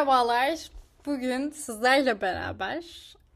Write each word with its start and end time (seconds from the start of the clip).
Merhabalar. 0.00 0.58
Bugün 1.06 1.50
sizlerle 1.50 2.20
beraber 2.20 2.84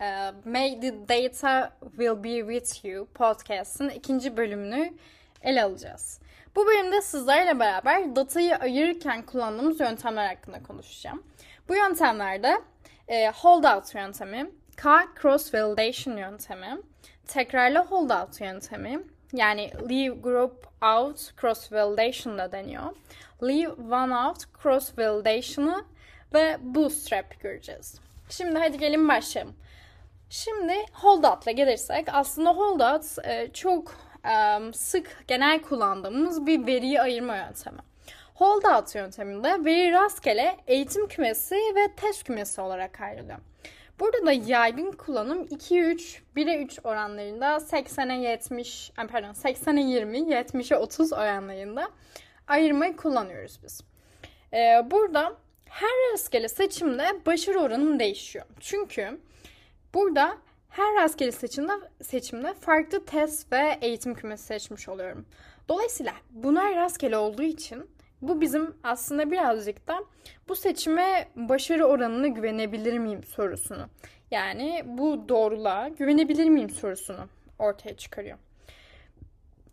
e, 0.00 0.32
May 0.45 0.80
the 0.80 1.09
Data 1.09 1.72
Will 1.80 2.25
Be 2.25 2.54
With 2.54 2.84
You 2.84 3.07
podcast'ın 3.07 3.89
ikinci 3.89 4.36
bölümünü 4.36 4.93
ele 5.43 5.62
alacağız. 5.64 6.21
Bu 6.57 6.66
bölümde 6.66 7.03
sizlerle 7.03 7.58
beraber 7.58 8.16
datayı 8.16 8.57
ayırırken 8.57 9.22
kullandığımız 9.22 9.80
yöntemler 9.80 10.27
hakkında 10.27 10.62
konuşacağım. 10.62 11.22
Bu 11.68 11.75
yöntemlerde 11.75 12.61
e, 13.08 13.31
holdout 13.31 13.94
yöntemi, 13.94 14.50
K 14.76 15.04
cross 15.22 15.54
validation 15.54 16.17
yöntemi, 16.17 16.79
tekrarlı 17.26 17.79
holdout 17.79 18.40
yöntemi, 18.40 19.03
yani 19.32 19.71
leave 19.90 20.21
group 20.21 20.67
out 20.82 21.40
cross 21.40 21.72
validation 21.72 22.39
da 22.39 22.53
deniyor. 22.53 22.96
Leave 23.43 23.72
one 23.94 24.17
out 24.17 24.39
cross 24.62 24.99
validation'ı 24.99 25.85
ve 26.34 26.58
bootstrap 26.61 27.40
göreceğiz. 27.40 28.00
Şimdi 28.29 28.58
hadi 28.58 28.79
gelin 28.79 29.08
başlayalım. 29.08 29.54
Şimdi 30.30 30.74
holdout'la 30.93 31.50
gelirsek 31.52 32.06
aslında 32.12 32.50
holdout 32.50 33.05
e, 33.24 33.50
çok 33.52 33.94
e, 34.24 34.72
sık 34.72 35.24
genel 35.28 35.62
kullandığımız 35.62 36.47
bir 36.47 36.66
veriyi 36.66 37.00
ayırma 37.00 37.36
yöntemi. 37.36 37.78
Holdout 38.34 38.94
yönteminde 38.94 39.64
veri 39.64 39.92
rastgele 39.92 40.56
eğitim 40.66 41.08
kümesi 41.08 41.55
ve 41.55 41.94
test 41.97 42.24
kümesi 42.24 42.60
olarak 42.60 43.00
ayrılıyor. 43.00 43.38
Burada 44.00 44.27
da 44.27 44.32
yaygın 44.32 44.92
kullanım 44.92 45.44
2'ye 45.44 45.82
3, 45.82 46.22
1'e 46.36 46.62
3 46.62 46.78
oranlarında 46.84 47.56
80'e 47.56 48.30
70, 48.30 48.92
pardon 48.96 49.32
80'e 49.32 49.82
20, 49.82 50.19
70'e 50.19 50.77
30 50.77 51.12
oranlarında 51.12 51.91
ayırmayı 52.48 52.96
kullanıyoruz 52.96 53.58
biz. 53.62 53.80
Ee, 54.52 54.82
burada 54.91 55.36
her 55.75 56.12
rastgele 56.12 56.48
seçimde 56.48 57.05
başarı 57.27 57.58
oranım 57.58 57.98
değişiyor. 57.98 58.44
Çünkü 58.61 59.20
burada 59.94 60.39
her 60.69 60.94
rastgele 60.94 61.33
seçimde, 61.33 61.72
seçimde 62.03 62.55
farklı 62.55 63.05
test 63.05 63.53
ve 63.53 63.78
eğitim 63.81 64.14
kümesi 64.14 64.44
seçmiş 64.44 64.89
oluyorum. 64.89 65.27
Dolayısıyla 65.69 66.12
bunlar 66.31 66.75
rastgele 66.75 67.16
olduğu 67.16 67.42
için 67.42 67.91
bu 68.22 68.41
bizim 68.41 68.75
aslında 68.83 69.31
birazcık 69.31 69.89
da 69.89 70.05
bu 70.48 70.56
seçime 70.56 71.28
başarı 71.36 71.84
oranına 71.84 72.27
güvenebilir 72.27 72.98
miyim 72.98 73.25
sorusunu. 73.25 73.86
Yani 74.31 74.83
bu 74.86 75.28
doğruluğa 75.28 75.88
güvenebilir 75.88 76.48
miyim 76.48 76.70
sorusunu 76.70 77.28
ortaya 77.59 77.97
çıkarıyor. 77.97 78.38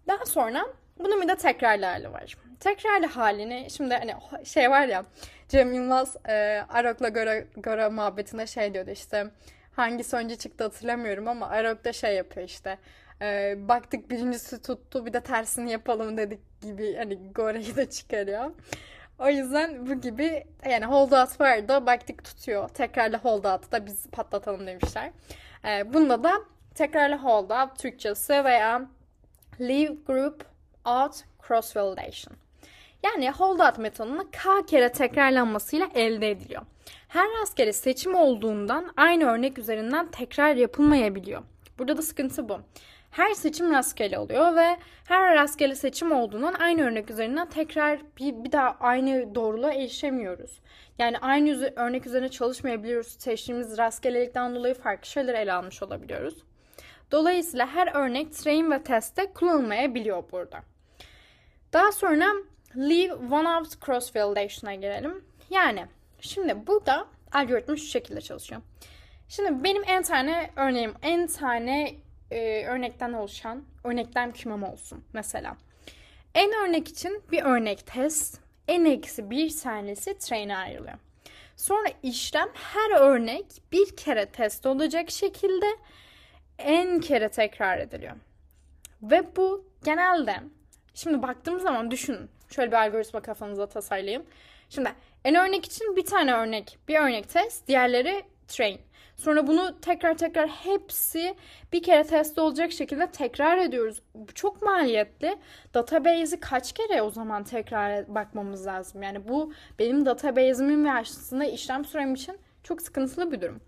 Daha 0.07 0.25
sonra 0.25 0.65
bunun 0.99 1.21
bir 1.21 1.27
de 1.27 1.35
tekrarlı 1.35 1.85
hali 1.85 2.13
var. 2.13 2.37
Tekrarlı 2.59 3.05
halini 3.05 3.67
şimdi 3.71 3.93
hani 3.93 4.13
şey 4.45 4.69
var 4.69 4.87
ya 4.87 5.05
Cem 5.51 5.73
Yılmaz 5.73 6.17
e, 6.29 6.65
Arok'la 6.69 7.09
Gora, 7.09 7.39
Gora 7.57 7.89
muhabbetinde 7.89 8.47
şey 8.47 8.73
diyordu 8.73 8.89
işte 8.89 9.31
hangisi 9.75 10.15
önce 10.15 10.35
çıktı 10.35 10.63
hatırlamıyorum 10.63 11.27
ama 11.27 11.47
Arok 11.47 11.93
şey 11.93 12.15
yapıyor 12.15 12.47
işte 12.47 12.77
e, 13.21 13.55
baktık 13.67 14.09
birincisi 14.09 14.61
tuttu 14.61 15.05
bir 15.05 15.13
de 15.13 15.21
tersini 15.21 15.71
yapalım 15.71 16.17
dedik 16.17 16.61
gibi 16.61 16.95
hani 16.95 17.33
Gora'yı 17.35 17.75
da 17.75 17.89
çıkarıyor. 17.89 18.51
O 19.19 19.29
yüzden 19.29 19.87
bu 19.87 20.01
gibi 20.01 20.43
yani 20.69 20.85
holdout 20.85 21.41
var 21.41 21.67
da 21.67 21.85
baktık 21.85 22.23
tutuyor. 22.23 22.69
Tekrarlı 22.69 23.17
holdout'u 23.17 23.71
da 23.71 23.85
biz 23.85 24.07
patlatalım 24.11 24.67
demişler. 24.67 25.11
E, 25.65 25.93
bunda 25.93 26.23
da 26.23 26.31
tekrarlı 26.75 27.15
holdout 27.15 27.79
Türkçesi 27.79 28.43
veya 28.45 28.85
leave 29.59 29.95
group 30.07 30.45
out 30.85 31.15
cross 31.47 31.75
validation. 31.75 32.37
Yani 33.03 33.31
holdout 33.31 33.77
metodunu 33.77 34.27
K 34.31 34.65
kere 34.65 34.91
tekrarlanmasıyla 34.91 35.87
elde 35.95 36.31
ediliyor. 36.31 36.61
Her 37.07 37.27
rastgele 37.41 37.73
seçim 37.73 38.15
olduğundan 38.15 38.93
aynı 38.97 39.25
örnek 39.25 39.57
üzerinden 39.57 40.11
tekrar 40.11 40.55
yapılmayabiliyor. 40.55 41.43
Burada 41.79 41.97
da 41.97 42.01
sıkıntı 42.01 42.49
bu. 42.49 42.59
Her 43.11 43.33
seçim 43.33 43.71
rastgele 43.71 44.19
oluyor 44.19 44.55
ve 44.55 44.77
her 45.05 45.35
rastgele 45.35 45.75
seçim 45.75 46.11
olduğundan 46.11 46.53
aynı 46.53 46.81
örnek 46.81 47.09
üzerinden 47.09 47.49
tekrar 47.49 47.99
bir, 48.17 48.43
bir 48.43 48.51
daha 48.51 48.77
aynı 48.79 49.35
doğruluğa 49.35 49.73
erişemiyoruz. 49.73 50.59
Yani 50.99 51.17
aynı 51.17 51.71
örnek 51.75 52.05
üzerine 52.05 52.29
çalışmayabiliyoruz. 52.29 53.07
Seçtiğimiz 53.07 53.77
rastgelelikten 53.77 54.55
dolayı 54.55 54.73
farklı 54.73 55.07
şeyler 55.07 55.33
ele 55.33 55.53
almış 55.53 55.83
olabiliyoruz. 55.83 56.43
Dolayısıyla 57.11 57.67
her 57.67 57.95
örnek 57.95 58.33
train 58.33 58.71
ve 58.71 58.83
testte 58.83 59.33
kullanılmayabiliyor 59.33 60.23
burada. 60.31 60.59
Daha 61.73 61.91
sonra 61.91 62.33
leave 62.77 63.13
one 63.13 63.49
out 63.49 63.85
cross 63.85 64.15
validation'a 64.15 64.75
gelelim. 64.75 65.25
Yani 65.49 65.85
şimdi 66.21 66.67
burada 66.67 67.07
algoritma 67.31 67.75
şu 67.75 67.85
şekilde 67.85 68.21
çalışıyor. 68.21 68.61
Şimdi 69.27 69.63
benim 69.63 69.83
en 69.87 70.03
tane 70.03 70.51
örneğim, 70.55 70.93
en 71.01 71.27
tane 71.27 71.95
e, 72.31 72.65
örnekten 72.65 73.13
oluşan 73.13 73.63
örneklem 73.83 74.31
kümem 74.33 74.63
olsun 74.63 75.03
mesela. 75.13 75.57
En 76.35 76.51
örnek 76.53 76.87
için 76.87 77.23
bir 77.31 77.43
örnek 77.43 77.87
test, 77.87 78.39
en 78.67 78.85
eksi 78.85 79.29
bir 79.29 79.57
tanesi 79.57 80.17
train'e 80.17 80.57
ayrılıyor. 80.57 80.97
Sonra 81.55 81.87
işlem 82.03 82.49
her 82.53 82.99
örnek 82.99 83.45
bir 83.71 83.95
kere 83.95 84.25
test 84.25 84.65
olacak 84.65 85.11
şekilde 85.11 85.65
en 86.57 86.99
kere 86.99 87.29
tekrar 87.29 87.77
ediliyor. 87.77 88.15
Ve 89.01 89.35
bu 89.35 89.65
genelde 89.83 90.35
şimdi 90.93 91.21
baktığımız 91.21 91.63
zaman 91.63 91.91
düşünün. 91.91 92.29
Şöyle 92.51 92.71
bir 92.71 92.77
algoritma 92.77 93.21
kafanızda 93.21 93.67
tasarlayayım. 93.67 94.23
Şimdi 94.69 94.89
en 95.25 95.35
örnek 95.35 95.65
için 95.65 95.95
bir 95.95 96.05
tane 96.05 96.33
örnek, 96.33 96.77
bir 96.87 96.99
örnek 96.99 97.29
test, 97.29 97.67
diğerleri 97.67 98.23
train. 98.47 98.79
Sonra 99.15 99.47
bunu 99.47 99.81
tekrar 99.81 100.17
tekrar 100.17 100.49
hepsi 100.49 101.35
bir 101.73 101.83
kere 101.83 102.03
test 102.03 102.37
olacak 102.37 102.71
şekilde 102.71 103.11
tekrar 103.11 103.57
ediyoruz. 103.57 104.01
Bu 104.15 104.33
çok 104.33 104.61
maliyetli. 104.61 105.37
Database'i 105.73 106.39
kaç 106.39 106.73
kere 106.73 107.01
o 107.01 107.09
zaman 107.09 107.43
tekrar 107.43 108.15
bakmamız 108.15 108.65
lazım? 108.65 109.03
Yani 109.03 109.27
bu 109.27 109.53
benim 109.79 110.05
database'imin 110.05 110.85
ve 110.85 110.91
aslında 110.91 111.45
işlem 111.45 111.85
sürem 111.85 112.13
için 112.13 112.37
çok 112.63 112.81
sıkıntılı 112.81 113.31
bir 113.31 113.41
durum. 113.41 113.61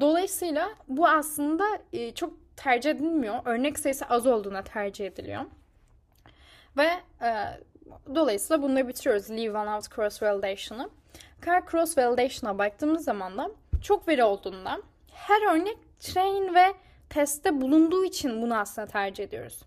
Dolayısıyla 0.00 0.70
bu 0.88 1.08
aslında 1.08 1.64
e, 1.92 2.14
çok 2.14 2.34
tercih 2.56 2.90
edilmiyor. 2.90 3.34
Örnek 3.44 3.78
sayısı 3.78 4.04
az 4.04 4.26
olduğuna 4.26 4.64
tercih 4.64 5.06
ediliyor. 5.06 5.44
Ve 6.76 6.88
e, 7.22 7.30
dolayısıyla 8.14 8.62
bunları 8.62 8.88
bitiriyoruz. 8.88 9.30
Leave 9.30 9.58
one 9.58 9.70
out 9.70 9.94
cross 9.94 10.22
validation'ı. 10.22 10.90
Car 11.46 11.66
cross 11.70 11.98
validation'a 11.98 12.58
baktığımız 12.58 13.04
zaman 13.04 13.38
da 13.38 13.50
çok 13.82 14.08
veri 14.08 14.24
olduğundan 14.24 14.82
her 15.12 15.54
örnek 15.54 15.78
train 16.00 16.54
ve 16.54 16.74
testte 17.10 17.60
bulunduğu 17.60 18.04
için 18.04 18.42
bunu 18.42 18.58
aslında 18.58 18.88
tercih 18.88 19.24
ediyoruz. 19.24 19.62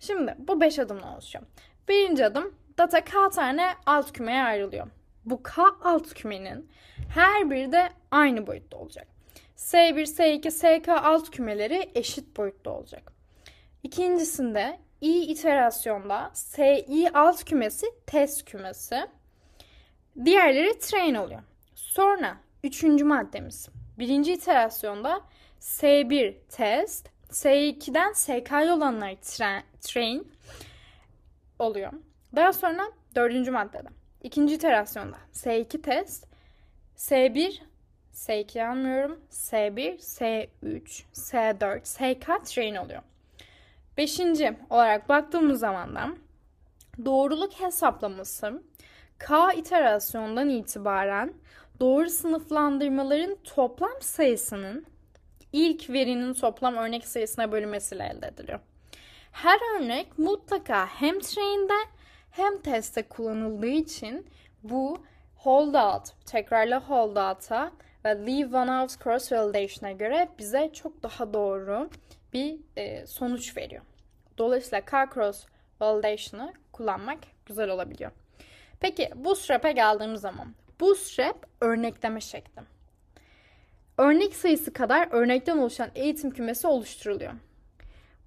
Şimdi 0.00 0.34
bu 0.38 0.60
5 0.60 0.78
adımla 0.78 1.14
oluşuyor. 1.14 1.44
Birinci 1.88 2.26
adım 2.26 2.54
data 2.78 3.04
K 3.04 3.30
tane 3.30 3.74
alt 3.86 4.12
kümeye 4.12 4.42
ayrılıyor. 4.42 4.86
Bu 5.24 5.42
K 5.42 5.62
alt 5.84 6.14
kümenin 6.14 6.70
her 7.14 7.50
biri 7.50 7.72
de 7.72 7.88
aynı 8.10 8.46
boyutta 8.46 8.76
olacak. 8.76 9.06
S1, 9.56 10.02
S2, 10.02 10.50
SK 10.50 10.88
alt 10.88 11.30
kümeleri 11.30 11.90
eşit 11.94 12.36
boyutta 12.36 12.70
olacak. 12.70 13.12
İkincisinde 13.82 14.78
i 15.06 15.24
iterasyonda 15.32 16.30
SI 16.34 17.10
alt 17.14 17.44
kümesi 17.44 17.86
test 18.06 18.44
kümesi. 18.44 19.06
Diğerleri 20.24 20.78
train 20.78 21.14
oluyor. 21.14 21.42
Sonra 21.74 22.36
üçüncü 22.64 23.04
maddemiz. 23.04 23.68
Birinci 23.98 24.32
iterasyonda 24.32 25.20
S1 25.60 26.34
test, 26.48 27.08
S2'den 27.30 28.12
SK'ye 28.12 28.72
olanlar 28.72 29.10
tra- 29.10 29.62
train 29.80 30.32
oluyor. 31.58 31.92
Daha 32.36 32.52
sonra 32.52 32.82
dördüncü 33.14 33.50
maddede. 33.50 33.88
İkinci 34.22 34.54
iterasyonda 34.54 35.16
S2 35.32 35.82
test, 35.82 36.26
S1 36.96 37.60
S2 38.14 38.68
almıyorum. 38.68 39.20
S1, 39.30 39.98
S3, 39.98 41.02
S4, 41.12 41.80
SK 41.84 42.46
train 42.54 42.74
oluyor. 42.74 43.02
Beşinci 43.96 44.56
olarak 44.70 45.08
baktığımız 45.08 45.60
zaman 45.60 45.94
da 45.94 46.08
doğruluk 47.04 47.52
hesaplaması 47.52 48.62
K 49.18 49.52
iterasyondan 49.52 50.48
itibaren 50.48 51.34
doğru 51.80 52.10
sınıflandırmaların 52.10 53.36
toplam 53.44 54.00
sayısının 54.00 54.86
ilk 55.52 55.90
verinin 55.90 56.34
toplam 56.34 56.76
örnek 56.76 57.06
sayısına 57.06 57.52
bölünmesiyle 57.52 58.04
elde 58.04 58.26
ediliyor. 58.26 58.60
Her 59.32 59.58
örnek 59.76 60.18
mutlaka 60.18 60.86
hem 60.86 61.20
train'de 61.20 61.88
hem 62.30 62.58
testte 62.58 63.02
kullanıldığı 63.02 63.66
için 63.66 64.26
bu 64.62 65.04
holdout, 65.36 66.26
tekrarlı 66.26 66.74
holdout'a 66.74 67.72
ve 68.04 68.08
leave 68.08 68.56
one 68.56 68.72
out 68.72 69.02
cross 69.04 69.32
validation'a 69.32 69.92
göre 69.92 70.28
bize 70.38 70.70
çok 70.72 71.02
daha 71.02 71.34
doğru 71.34 71.90
bir 72.36 72.56
e, 72.76 73.06
sonuç 73.06 73.56
veriyor. 73.56 73.82
Dolayısıyla 74.38 74.84
K 74.84 75.10
cross 75.14 75.46
validation'ı 75.80 76.52
kullanmak 76.72 77.18
güzel 77.46 77.70
olabiliyor. 77.70 78.10
Peki 78.80 79.10
bootstrap'e 79.16 79.72
geldiğimiz 79.72 80.20
zaman 80.20 80.54
Bootstrap 80.80 81.46
örnekleme 81.60 82.20
şekli. 82.20 82.62
Örnek 83.98 84.36
sayısı 84.36 84.72
kadar 84.72 85.08
örnekten 85.10 85.58
oluşan 85.58 85.90
eğitim 85.94 86.30
kümesi 86.30 86.66
oluşturuluyor. 86.66 87.32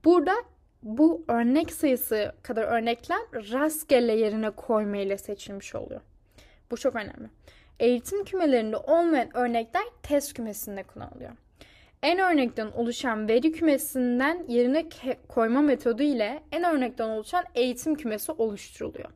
Burada 0.06 0.34
bu 0.84 1.26
örnek 1.28 1.74
sayısı 1.74 2.36
kadar 2.44 2.64
örnekler 2.64 3.20
rastgele 3.34 4.14
yerine 4.16 4.50
koyma 4.50 4.98
ile 4.98 5.18
seçilmiş 5.18 5.76
oluyor. 5.76 6.02
Bu 6.72 6.78
çok 6.78 6.96
önemli. 6.96 7.30
Eğitim 7.80 8.24
kümelerinde 8.24 8.78
olmayan 8.78 9.38
örnekler 9.38 9.84
test 10.04 10.34
kümesinde 10.34 10.84
kullanılıyor. 10.84 11.32
En 12.04 12.20
örnekten 12.20 12.72
oluşan 12.72 13.28
veri 13.28 13.52
kümesinden 13.52 14.46
yerine 14.48 14.90
koyma 15.28 15.62
metodu 15.62 16.04
ile 16.04 16.44
en 16.52 16.64
örnekten 16.64 17.10
oluşan 17.10 17.44
eğitim 17.56 17.96
kümesi 17.96 18.32
oluşturuluyor. 18.32 19.10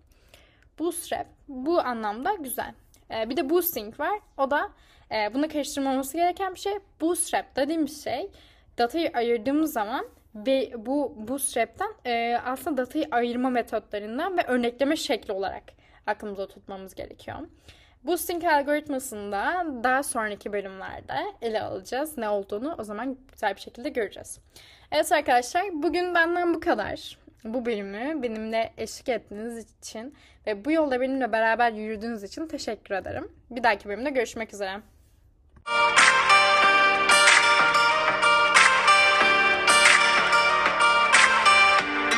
Bootstrap 0.79 1.27
bu 1.47 1.79
anlamda 1.79 2.33
güzel. 2.33 2.73
Ee, 3.11 3.29
bir 3.29 3.37
de 3.37 3.49
boosting 3.49 3.99
var. 3.99 4.19
O 4.37 4.51
da 4.51 4.71
e, 5.11 5.33
bunu 5.33 5.49
karıştırmaması 5.49 6.17
gereken 6.17 6.55
bir 6.55 6.59
şey. 6.59 6.73
Bootstrap 7.01 7.55
dediğimiz 7.55 8.03
şey 8.03 8.29
datayı 8.77 9.11
ayırdığımız 9.13 9.73
zaman 9.73 10.05
ve 10.35 10.71
bu 10.77 11.15
bootstrap'ten 11.27 11.93
e, 12.05 12.37
aslında 12.45 12.77
datayı 12.77 13.07
ayırma 13.11 13.49
metotlarından 13.49 14.37
ve 14.37 14.43
örnekleme 14.47 14.95
şekli 14.95 15.33
olarak 15.33 15.63
aklımıza 16.07 16.47
tutmamız 16.47 16.95
gerekiyor. 16.95 17.37
Boosting 18.03 18.43
algoritmasını 18.43 19.31
da 19.31 19.65
daha 19.83 20.03
sonraki 20.03 20.53
bölümlerde 20.53 21.13
ele 21.41 21.61
alacağız. 21.61 22.17
Ne 22.17 22.29
olduğunu 22.29 22.75
o 22.77 22.83
zaman 22.83 23.17
güzel 23.31 23.55
bir 23.55 23.61
şekilde 23.61 23.89
göreceğiz. 23.89 24.39
Evet 24.91 25.11
arkadaşlar 25.11 25.63
bugün 25.73 26.15
benden 26.15 26.53
bu 26.53 26.59
kadar. 26.59 27.17
Bu 27.43 27.65
bölümü 27.65 28.23
benimle 28.23 28.73
eşlik 28.77 29.09
ettiğiniz 29.09 29.77
için 29.79 30.15
ve 30.47 30.65
bu 30.65 30.71
yolda 30.71 31.01
benimle 31.01 31.31
beraber 31.31 31.71
yürüdüğünüz 31.71 32.23
için 32.23 32.47
teşekkür 32.47 32.95
ederim. 32.95 33.31
Bir 33.49 33.63
dahaki 33.63 33.89
bölümde 33.89 34.09
görüşmek 34.09 34.53
üzere. 34.53 34.81